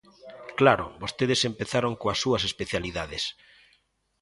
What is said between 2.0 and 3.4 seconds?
coas súas especialidades.